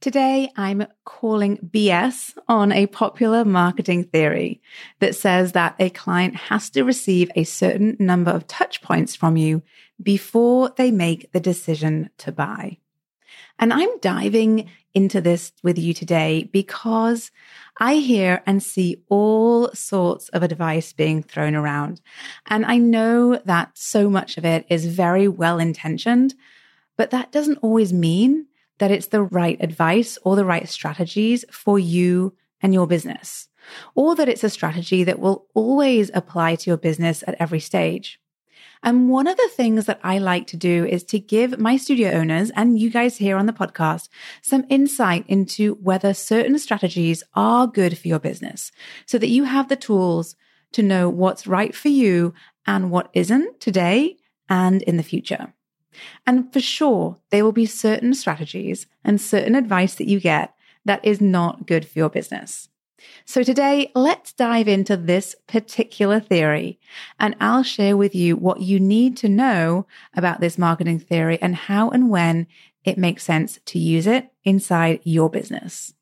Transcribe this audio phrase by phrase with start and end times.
[0.00, 4.62] Today, I'm calling BS on a popular marketing theory
[5.00, 9.36] that says that a client has to receive a certain number of touch points from
[9.36, 9.62] you
[10.02, 12.78] before they make the decision to buy.
[13.58, 17.30] And I'm diving into this with you today because
[17.76, 22.00] I hear and see all sorts of advice being thrown around.
[22.46, 26.34] And I know that so much of it is very well intentioned,
[26.96, 28.46] but that doesn't always mean
[28.80, 33.48] that it's the right advice or the right strategies for you and your business,
[33.94, 38.18] or that it's a strategy that will always apply to your business at every stage.
[38.82, 42.12] And one of the things that I like to do is to give my studio
[42.12, 44.08] owners and you guys here on the podcast
[44.40, 48.72] some insight into whether certain strategies are good for your business
[49.04, 50.34] so that you have the tools
[50.72, 52.32] to know what's right for you
[52.66, 54.16] and what isn't today
[54.48, 55.52] and in the future.
[56.26, 60.54] And for sure, there will be certain strategies and certain advice that you get
[60.84, 62.68] that is not good for your business.
[63.24, 66.78] So today, let's dive into this particular theory
[67.18, 71.56] and I'll share with you what you need to know about this marketing theory and
[71.56, 72.46] how and when
[72.84, 75.94] it makes sense to use it inside your business.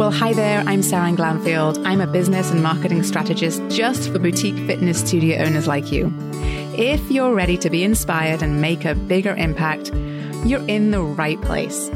[0.00, 0.60] Well, hi there.
[0.60, 1.84] I'm Sarah Glanfield.
[1.84, 6.06] I'm a business and marketing strategist just for boutique fitness studio owners like you.
[6.80, 9.92] If you're ready to be inspired and make a bigger impact,
[10.46, 11.90] you're in the right place.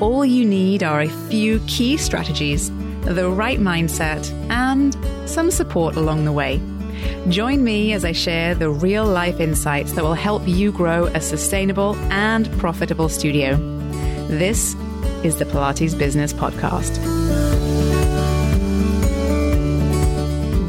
[0.00, 2.70] All you need are a few key strategies,
[3.02, 4.96] the right mindset, and
[5.28, 6.58] some support along the way.
[7.28, 11.20] Join me as I share the real life insights that will help you grow a
[11.20, 13.56] sustainable and profitable studio.
[14.28, 14.74] This
[15.22, 16.96] is the Pilates Business Podcast.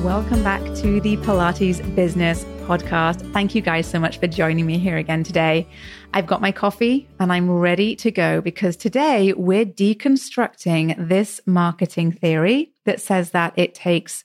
[0.03, 3.29] Welcome back to the Pilates Business Podcast.
[3.33, 5.67] Thank you guys so much for joining me here again today.
[6.13, 12.13] I've got my coffee and I'm ready to go because today we're deconstructing this marketing
[12.13, 14.23] theory that says that it takes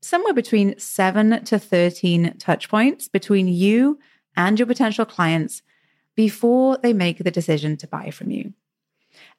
[0.00, 3.98] somewhere between seven to 13 touch points between you
[4.36, 5.60] and your potential clients
[6.14, 8.52] before they make the decision to buy from you.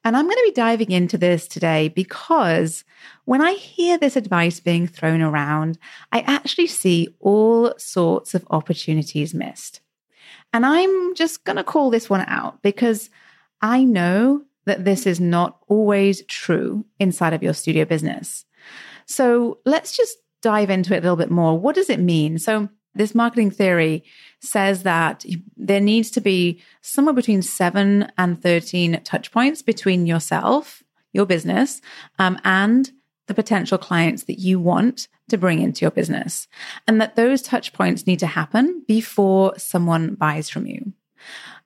[0.06, 2.84] And I'm going to be diving into this today because
[3.24, 5.78] when I hear this advice being thrown around,
[6.12, 9.80] I actually see all sorts of opportunities missed.
[10.52, 13.10] And I'm just going to call this one out because
[13.60, 18.44] I know that this is not always true inside of your studio business.
[19.06, 21.58] So let's just dive into it a little bit more.
[21.58, 22.38] What does it mean?
[22.38, 24.04] So this marketing theory
[24.40, 25.24] says that
[25.56, 31.80] there needs to be somewhere between seven and 13 touch points between yourself, your business,
[32.18, 32.90] um, and
[33.26, 36.46] the potential clients that you want to bring into your business.
[36.86, 40.92] And that those touch points need to happen before someone buys from you.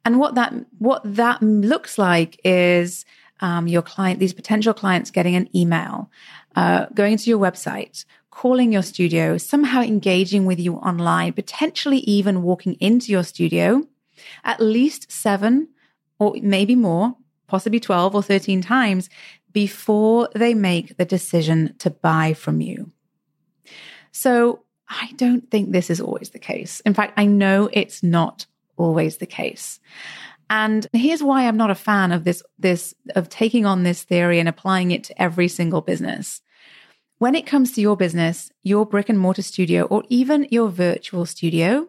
[0.04, 3.04] And what that, what that looks like is,
[3.40, 6.10] um, your client, these potential clients getting an email,
[6.56, 12.42] uh, going to your website, calling your studio, somehow engaging with you online, potentially even
[12.42, 13.86] walking into your studio
[14.44, 15.68] at least seven
[16.18, 19.08] or maybe more, possibly 12 or 13 times
[19.52, 22.92] before they make the decision to buy from you.
[24.12, 26.80] So I don't think this is always the case.
[26.80, 29.80] In fact, I know it's not always the case.
[30.48, 34.40] And here's why I'm not a fan of this, this, of taking on this theory
[34.40, 36.42] and applying it to every single business.
[37.20, 41.26] When it comes to your business, your brick and mortar studio, or even your virtual
[41.26, 41.88] studio,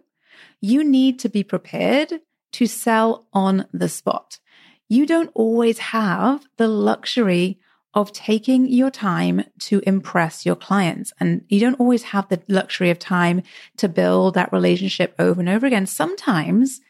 [0.60, 2.20] you need to be prepared
[2.52, 4.40] to sell on the spot.
[4.90, 7.62] You don't always have the luxury
[7.94, 11.14] of taking your time to impress your clients.
[11.18, 13.42] And you don't always have the luxury of time
[13.78, 15.86] to build that relationship over and over again.
[15.86, 16.82] Sometimes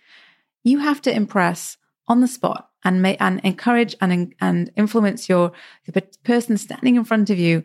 [0.63, 1.77] you have to impress
[2.07, 5.51] on the spot and may, and encourage and, and influence your
[5.87, 7.63] the person standing in front of you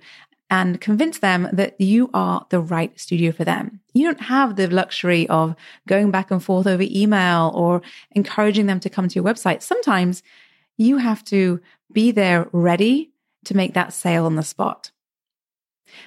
[0.49, 3.81] and convince them that you are the right studio for them.
[3.95, 5.57] You don't have the luxury of
[5.89, 9.62] going back and forth over email or encouraging them to come to your website.
[9.62, 10.23] Sometimes
[10.77, 11.61] you have to
[11.93, 13.11] be there ready
[13.44, 14.93] to make that sale on the spot.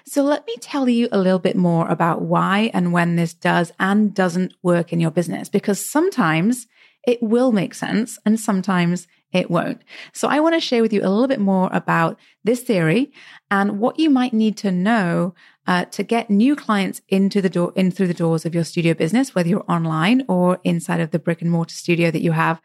[0.06, 3.72] So let me tell you a little bit more about why and when this does
[3.80, 6.68] and doesn't work in your business, because sometimes
[7.08, 9.84] it will make sense and sometimes it won't.
[10.14, 13.12] So I want to share with you a little bit more about this theory
[13.52, 15.36] and what you might need to know
[15.68, 18.96] uh, to get new clients into the door, in through the doors of your studio
[18.96, 22.60] business, whether you're online or inside of the brick and mortar studio that you have,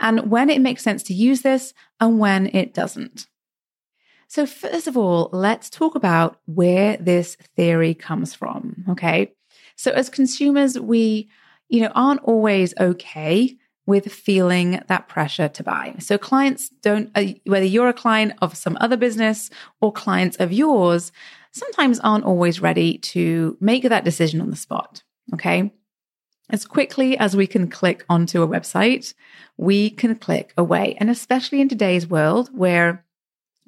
[0.00, 3.26] and when it makes sense to use this and when it doesn't.
[4.28, 8.84] So first of all, let's talk about where this theory comes from.
[8.90, 9.32] Okay.
[9.76, 11.30] So as consumers, we,
[11.68, 13.56] you know, aren't always okay
[13.86, 15.94] with feeling that pressure to buy.
[15.98, 19.50] So clients don't, uh, whether you're a client of some other business
[19.80, 21.10] or clients of yours,
[21.52, 25.02] sometimes aren't always ready to make that decision on the spot.
[25.34, 25.72] Okay.
[26.50, 29.14] As quickly as we can click onto a website,
[29.56, 30.96] we can click away.
[30.98, 33.04] And especially in today's world where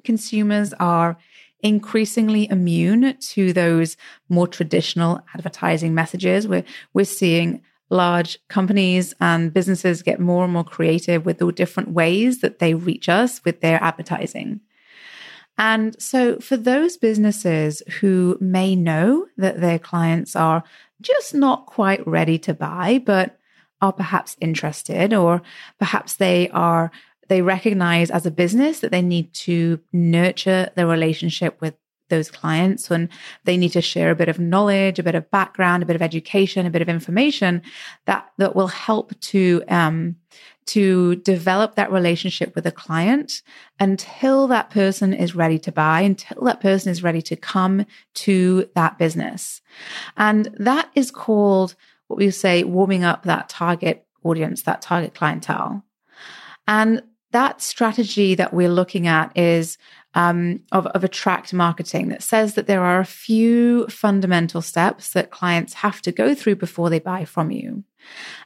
[0.03, 1.17] consumers are
[1.61, 3.97] increasingly immune to those
[4.29, 6.47] more traditional advertising messages.
[6.47, 6.63] We're,
[6.93, 12.41] we're seeing large companies and businesses get more and more creative with the different ways
[12.41, 14.61] that they reach us with their advertising.
[15.57, 20.63] And so, for those businesses who may know that their clients are
[21.01, 23.37] just not quite ready to buy, but
[23.81, 25.41] are perhaps interested, or
[25.79, 26.91] perhaps they are
[27.27, 31.73] they recognize as a business that they need to nurture the relationship with
[32.09, 33.09] those clients and
[33.43, 36.01] they need to share a bit of knowledge, a bit of background, a bit of
[36.01, 37.61] education, a bit of information
[38.05, 40.15] that, that will help to, um,
[40.67, 43.41] to develop that relationship with a client
[43.79, 48.69] until that person is ready to buy, until that person is ready to come to
[48.75, 49.61] that business.
[50.17, 51.75] And that is called
[52.07, 55.83] what we say warming up that target audience, that target clientele.
[56.67, 59.77] And that strategy that we're looking at is
[60.15, 65.29] um, of, of attract marketing that says that there are a few fundamental steps that
[65.29, 67.83] clients have to go through before they buy from you.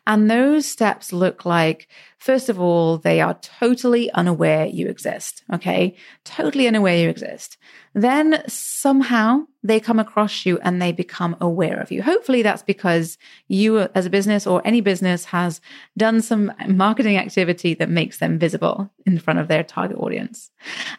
[0.08, 5.44] And those steps look like, first of all, they are totally unaware you exist.
[5.54, 5.96] Okay.
[6.24, 7.58] Totally unaware you exist.
[7.94, 12.02] Then somehow they come across you and they become aware of you.
[12.02, 13.18] Hopefully that's because
[13.48, 15.60] you as a business or any business has
[15.98, 20.52] done some marketing activity that makes them visible in front of their target audience.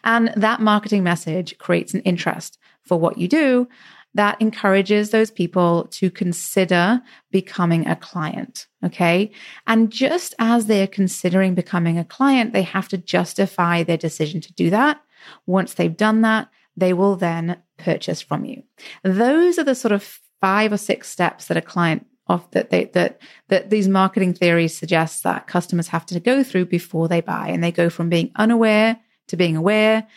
[0.03, 3.67] And that marketing message creates an interest for what you do
[4.13, 8.67] that encourages those people to consider becoming a client.
[8.83, 9.31] Okay.
[9.67, 14.53] And just as they're considering becoming a client, they have to justify their decision to
[14.53, 15.01] do that.
[15.45, 18.63] Once they've done that, they will then purchase from you.
[19.03, 22.85] Those are the sort of five or six steps that a client of that they
[22.85, 23.19] that
[23.49, 27.63] that these marketing theories suggest that customers have to go through before they buy and
[27.63, 28.97] they go from being unaware
[29.27, 30.07] to being aware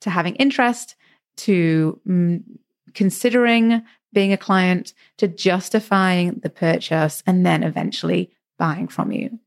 [0.00, 0.96] to having interest
[1.36, 2.42] to mm,
[2.94, 3.82] considering
[4.12, 9.38] being a client to justifying the purchase and then eventually buying from you.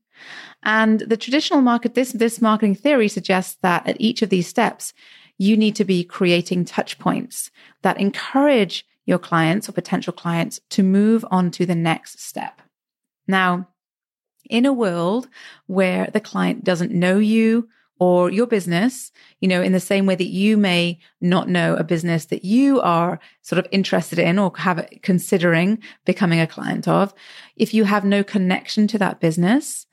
[0.62, 4.94] And the traditional market, this, this marketing theory suggests that at each of these steps,
[5.36, 7.50] you need to be creating touch points
[7.82, 12.62] that encourage your clients or potential clients to move on to the next step.
[13.26, 13.68] Now,
[14.48, 15.28] in a world
[15.66, 17.68] where the client doesn't know you
[17.98, 21.84] or your business, you know, in the same way that you may not know a
[21.84, 27.14] business that you are sort of interested in or have considering becoming a client of,
[27.56, 29.86] if you have no connection to that business,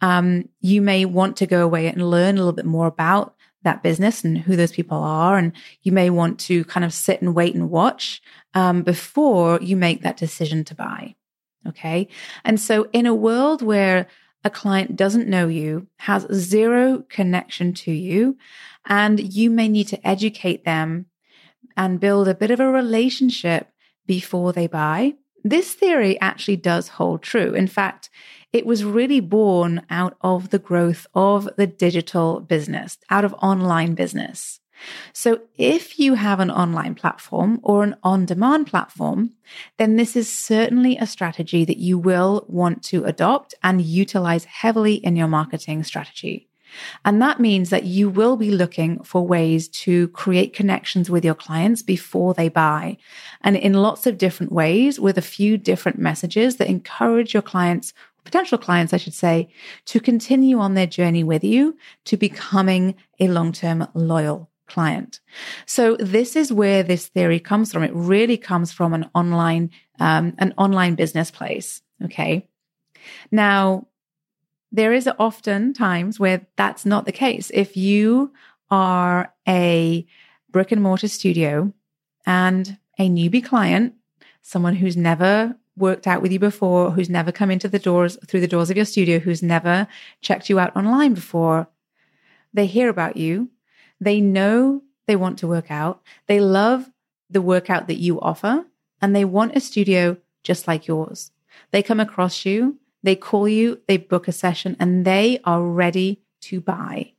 [0.00, 3.82] um, you may want to go away and learn a little bit more about that
[3.82, 5.36] business and who those people are.
[5.36, 5.52] And
[5.82, 8.22] you may want to kind of sit and wait and watch
[8.54, 11.16] um, before you make that decision to buy.
[11.66, 12.08] Okay.
[12.44, 14.06] And so in a world where
[14.44, 18.36] a client doesn't know you, has zero connection to you,
[18.86, 21.06] and you may need to educate them
[21.76, 23.68] and build a bit of a relationship
[24.06, 25.14] before they buy.
[25.44, 27.54] This theory actually does hold true.
[27.54, 28.10] In fact,
[28.52, 33.94] it was really born out of the growth of the digital business, out of online
[33.94, 34.60] business.
[35.12, 39.34] So if you have an online platform or an on demand platform,
[39.76, 44.94] then this is certainly a strategy that you will want to adopt and utilize heavily
[44.94, 46.48] in your marketing strategy.
[47.04, 51.34] And that means that you will be looking for ways to create connections with your
[51.34, 52.98] clients before they buy
[53.40, 57.94] and in lots of different ways with a few different messages that encourage your clients
[58.24, 59.48] potential clients, I should say,
[59.86, 65.20] to continue on their journey with you to becoming a long term loyal client.
[65.66, 67.82] So this is where this theory comes from.
[67.82, 71.82] It really comes from an online, um, an online business place.
[72.04, 72.48] Okay.
[73.30, 73.88] Now,
[74.70, 77.50] there is often times where that's not the case.
[77.54, 78.32] If you
[78.70, 80.06] are a
[80.50, 81.72] brick and mortar studio
[82.26, 83.94] and a newbie client,
[84.42, 88.40] someone who's never worked out with you before, who's never come into the doors through
[88.40, 89.86] the doors of your studio, who's never
[90.20, 91.68] checked you out online before,
[92.52, 93.50] they hear about you
[94.00, 96.02] they know they want to work out.
[96.26, 96.90] They love
[97.30, 98.66] the workout that you offer
[99.00, 101.30] and they want a studio just like yours.
[101.70, 106.22] They come across you, they call you, they book a session and they are ready
[106.42, 107.12] to buy.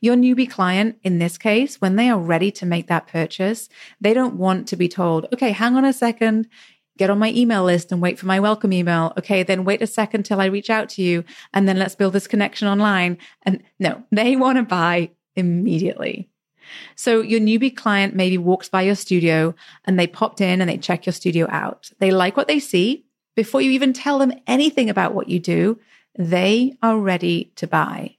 [0.00, 3.68] Your newbie client, in this case, when they are ready to make that purchase,
[4.00, 6.48] they don't want to be told, okay, hang on a second.
[6.98, 9.12] get on my email list and wait for my welcome email.
[9.18, 12.14] Okay, then wait a second till I reach out to you and then let's build
[12.14, 13.18] this connection online.
[13.42, 16.28] And no, they want to buy immediately.
[16.96, 20.78] So your newbie client maybe walks by your studio and they popped in and they
[20.78, 21.90] check your studio out.
[22.00, 23.04] They like what they see.
[23.36, 25.78] Before you even tell them anything about what you do,
[26.18, 28.16] they are ready to buy.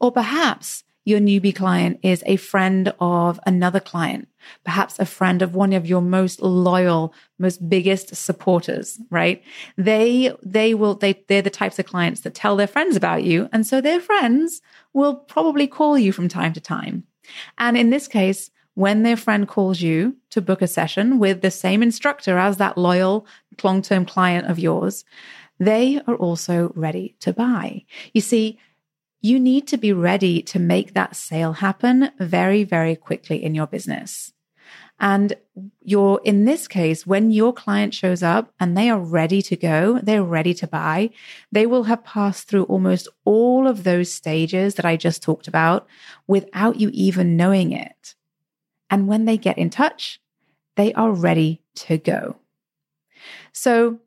[0.00, 4.28] Or perhaps your newbie client is a friend of another client,
[4.64, 9.42] perhaps a friend of one of your most loyal, most biggest supporters, right?
[9.76, 13.48] They, they will, they, they're the types of clients that tell their friends about you.
[13.52, 14.62] And so their friends
[14.92, 17.04] will probably call you from time to time.
[17.58, 21.50] And in this case, when their friend calls you to book a session with the
[21.50, 23.26] same instructor as that loyal
[23.62, 25.04] long term client of yours,
[25.58, 27.84] they are also ready to buy.
[28.14, 28.58] You see,
[29.20, 33.66] you need to be ready to make that sale happen very, very quickly in your
[33.66, 34.32] business.
[34.98, 35.34] And
[35.82, 39.98] you're in this case, when your client shows up and they are ready to go,
[40.02, 41.10] they're ready to buy,
[41.50, 45.86] they will have passed through almost all of those stages that I just talked about
[46.26, 48.14] without you even knowing it.
[48.90, 50.20] And when they get in touch,
[50.76, 52.36] they are ready to go.
[53.52, 54.00] So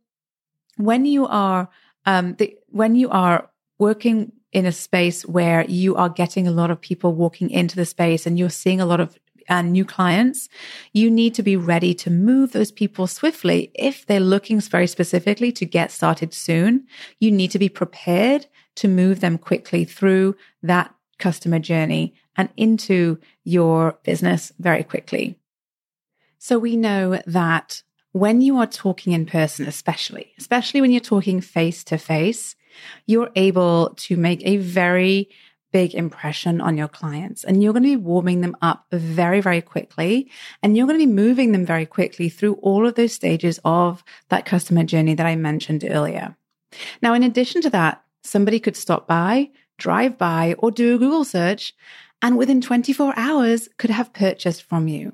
[0.78, 1.70] when you are,
[2.06, 6.72] um, the, when you are working in a space where you are getting a lot
[6.72, 9.18] of people walking into the space and you're seeing a lot of
[9.50, 10.48] uh, new clients,
[10.94, 13.72] you need to be ready to move those people swiftly.
[13.74, 16.88] If they're looking very specifically to get started soon,
[17.20, 18.46] you need to be prepared
[18.76, 25.40] to move them quickly through that customer journey and into your business very quickly.
[26.38, 31.42] So we know that when you are talking in person, especially, especially when you're talking
[31.42, 32.56] face to face,
[33.06, 35.30] you're able to make a very
[35.74, 39.60] big impression on your clients and you're going to be warming them up very, very
[39.62, 40.30] quickly.
[40.62, 44.04] And you're going to be moving them very quickly through all of those stages of
[44.30, 46.38] that customer journey that I mentioned earlier.
[47.02, 51.26] Now, in addition to that, somebody could stop by, drive by, or do a Google
[51.26, 51.74] search,
[52.22, 55.14] and within 24 hours could have purchased from you.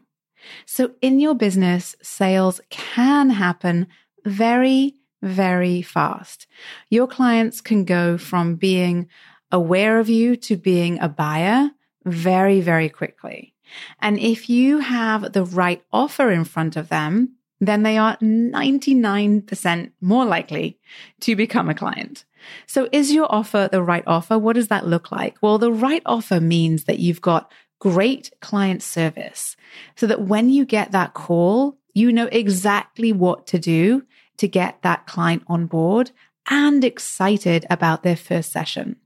[0.65, 3.87] So in your business, sales can happen
[4.25, 6.47] very, very fast.
[6.89, 9.07] Your clients can go from being
[9.51, 11.71] aware of you to being a buyer
[12.05, 13.53] very, very quickly.
[13.99, 19.91] And if you have the right offer in front of them, then they are 99%
[20.01, 20.79] more likely
[21.19, 22.25] to become a client.
[22.67, 24.37] So is your offer the right offer?
[24.37, 25.37] What does that look like?
[25.41, 29.57] Well, the right offer means that you've got great client service
[29.95, 34.03] so that when you get that call, you know exactly what to do
[34.39, 36.11] to get that client on board
[36.49, 38.97] and excited about their first session.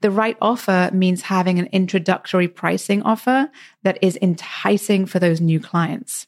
[0.00, 3.50] The right offer means having an introductory pricing offer
[3.82, 6.26] that is enticing for those new clients.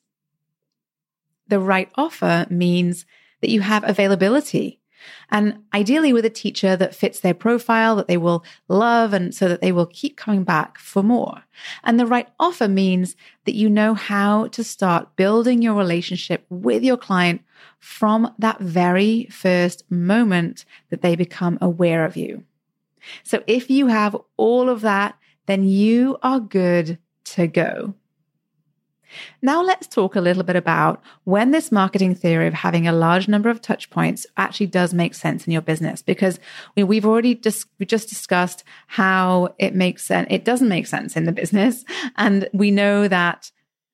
[1.46, 3.06] The right offer means
[3.40, 4.77] that you have availability
[5.30, 9.48] and ideally with a teacher that fits their profile that they will love and so
[9.48, 11.42] that they will keep coming back for more.
[11.84, 16.82] And the right offer means that you know how to start building your relationship with
[16.82, 17.42] your client
[17.78, 22.44] from that very first moment that they become aware of you.
[23.22, 27.94] So if you have all of that, then you are good to go.
[29.42, 33.28] Now let's talk a little bit about when this marketing theory of having a large
[33.28, 36.02] number of touch points actually does make sense in your business.
[36.02, 36.38] Because
[36.76, 41.24] we've already just we just discussed how it makes sense it doesn't make sense in
[41.24, 41.84] the business.
[42.16, 43.50] And we know that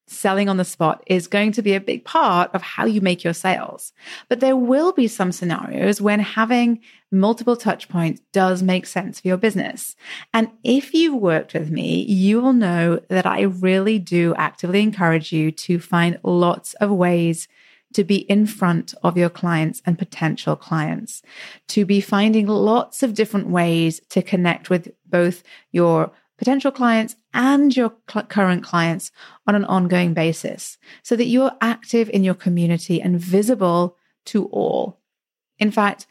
[0.07, 3.25] selling on the spot is going to be a big part of how you make
[3.25, 3.93] your sales.
[4.29, 6.81] But there will be some scenarios when having
[7.11, 9.97] multiple touch points does make sense for your business.
[10.33, 15.33] And if you've worked with me, you will know that I really do actively encourage
[15.33, 17.49] you to find lots of ways
[17.95, 21.23] to be in front of your clients and potential clients,
[21.69, 27.76] to be finding lots of different ways to connect with both your potential clients and
[27.76, 29.11] your cl- current clients
[29.47, 34.99] on an ongoing basis so that you're active in your community and visible to all.
[35.59, 36.07] In fact,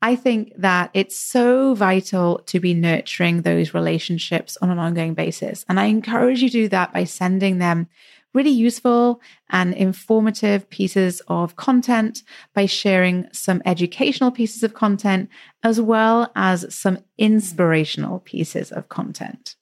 [0.00, 5.64] I think that it's so vital to be nurturing those relationships on an ongoing basis.
[5.68, 7.88] And I encourage you to do that by sending them
[8.34, 9.20] really useful
[9.50, 12.22] and informative pieces of content,
[12.54, 15.28] by sharing some educational pieces of content,
[15.62, 19.56] as well as some inspirational pieces of content.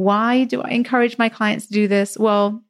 [0.00, 2.16] Why do I encourage my clients to do this?
[2.16, 2.62] Well,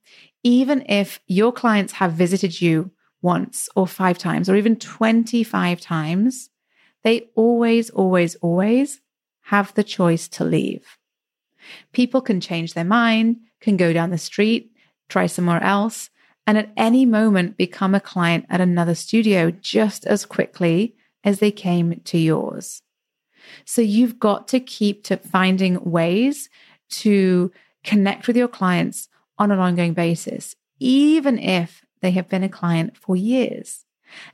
[0.43, 2.91] even if your clients have visited you
[3.23, 6.51] once or five times or even 25 times,
[7.05, 9.01] they always, always, always
[9.43, 10.99] have the choice to leave.
[11.93, 14.73] People can change their mind, can go down the street,
[15.09, 16.11] try somewhere else.
[16.49, 21.53] and at any moment become a client at another studio just as quickly as they
[21.53, 22.83] came to yours.
[23.65, 26.49] So you've got to keep to finding ways
[26.91, 27.51] to
[27.85, 32.97] connect with your clients on an ongoing basis, even if they have been a client
[32.97, 33.85] for years.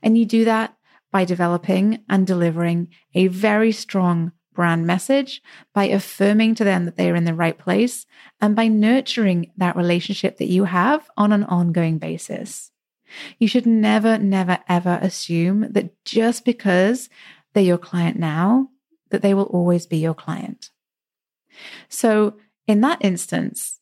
[0.03, 0.77] And you do that
[1.13, 5.43] by developing and delivering a very strong brand message,
[5.75, 8.07] by affirming to them that they are in the right place,
[8.41, 12.73] and by nurturing that relationship that you have on an ongoing basis.
[13.39, 17.09] You should never, never, ever assume that just because
[17.53, 18.71] they're your client now,
[19.11, 20.71] that they will always be your client.
[21.89, 22.35] So,
[22.67, 23.81] in that instance,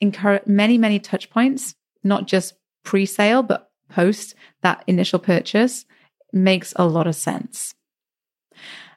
[0.00, 5.84] encourage many, many touch points, not just pre sale, but post that initial purchase,
[6.32, 7.74] makes a lot of sense.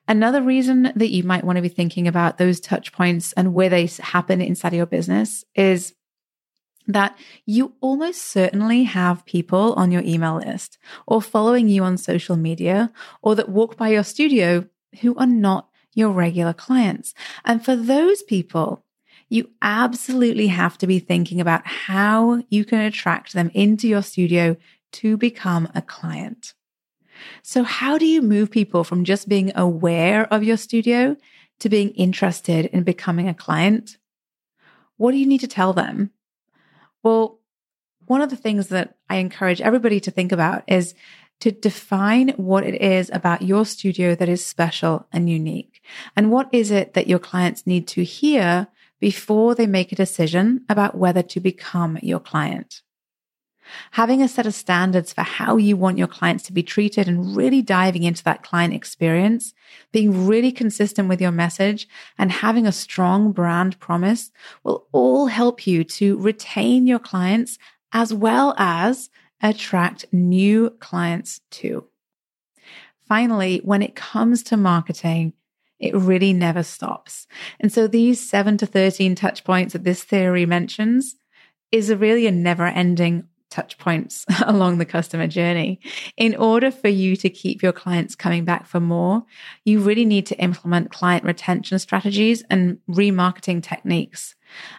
[0.07, 3.69] Another reason that you might want to be thinking about those touch points and where
[3.69, 5.93] they happen inside your business is
[6.87, 12.37] that you almost certainly have people on your email list or following you on social
[12.37, 12.91] media
[13.21, 14.65] or that walk by your studio
[15.01, 17.13] who are not your regular clients.
[17.43, 18.85] And for those people,
[19.29, 24.55] you absolutely have to be thinking about how you can attract them into your studio
[24.93, 26.53] to become a client.
[27.41, 31.17] So, how do you move people from just being aware of your studio
[31.59, 33.97] to being interested in becoming a client?
[34.97, 36.11] What do you need to tell them?
[37.03, 37.39] Well,
[38.05, 40.93] one of the things that I encourage everybody to think about is
[41.39, 45.81] to define what it is about your studio that is special and unique.
[46.15, 48.67] And what is it that your clients need to hear
[48.99, 52.81] before they make a decision about whether to become your client?
[53.91, 57.35] Having a set of standards for how you want your clients to be treated and
[57.35, 59.53] really diving into that client experience,
[59.91, 61.87] being really consistent with your message
[62.17, 64.31] and having a strong brand promise
[64.63, 67.57] will all help you to retain your clients
[67.91, 69.09] as well as
[69.41, 71.85] attract new clients too.
[73.07, 75.33] Finally, when it comes to marketing,
[75.79, 77.27] it really never stops.
[77.59, 81.15] And so these seven to 13 touch points that this theory mentions
[81.71, 85.79] is a really a never ending touch points along the customer journey.
[86.15, 89.23] In order for you to keep your clients coming back for more,
[89.63, 94.35] you really need to implement client retention strategies and remarketing techniques.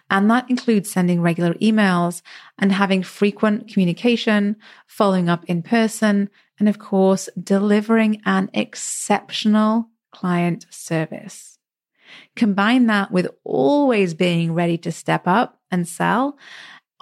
[0.09, 2.21] And that includes sending regular emails
[2.57, 4.55] and having frequent communication,
[4.87, 11.57] following up in person, and of course, delivering an exceptional client service.
[12.35, 16.37] Combine that with always being ready to step up and sell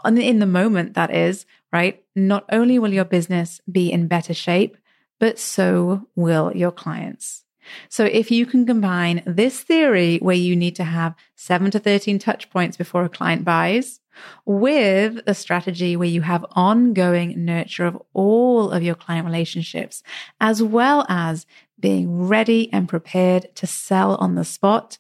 [0.04, 2.04] And in the moment, that is, right?
[2.16, 4.78] Not only will your business be in better shape,
[5.20, 7.44] but so will your clients.
[7.90, 12.20] So if you can combine this theory where you need to have seven to 13
[12.20, 14.00] touch points before a client buys
[14.46, 20.04] with a strategy where you have ongoing nurture of all of your client relationships,
[20.40, 21.46] as well as
[21.80, 24.98] being ready and prepared to sell on the spot,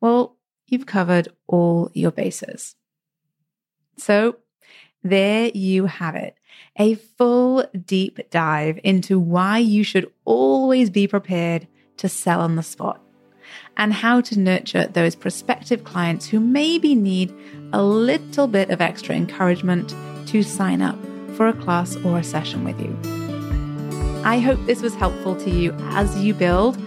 [0.00, 2.76] well, you've covered all your bases.
[3.96, 4.36] So
[5.02, 6.36] there you have it.
[6.76, 11.66] A full deep dive into why you should always be prepared
[11.98, 13.02] to sell on the spot
[13.76, 17.34] and how to nurture those prospective clients who maybe need
[17.72, 19.94] a little bit of extra encouragement
[20.28, 20.98] to sign up
[21.36, 22.96] for a class or a session with you.
[24.24, 26.78] I hope this was helpful to you as you build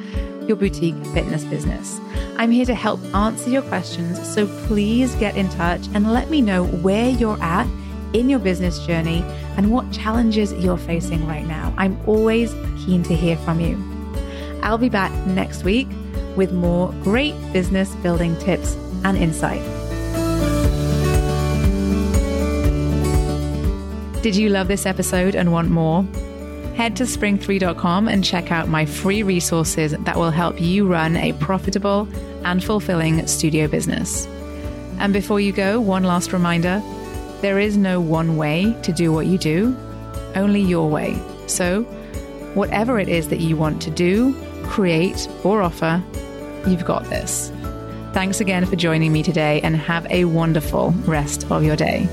[0.47, 1.99] your boutique fitness business.
[2.37, 6.41] I'm here to help answer your questions, so please get in touch and let me
[6.41, 7.67] know where you're at
[8.13, 9.23] in your business journey
[9.57, 11.73] and what challenges you're facing right now.
[11.77, 12.53] I'm always
[12.85, 13.81] keen to hear from you.
[14.61, 15.87] I'll be back next week
[16.35, 19.61] with more great business building tips and insight.
[24.23, 26.03] Did you love this episode and want more?
[26.75, 31.33] Head to spring3.com and check out my free resources that will help you run a
[31.33, 32.07] profitable
[32.45, 34.25] and fulfilling studio business.
[34.97, 36.81] And before you go, one last reminder
[37.41, 39.75] there is no one way to do what you do,
[40.35, 41.21] only your way.
[41.47, 41.83] So,
[42.53, 44.33] whatever it is that you want to do,
[44.73, 46.03] create, or offer,
[46.67, 47.51] you've got this.
[48.11, 52.09] Thanks again for joining me today and have a wonderful rest of your day.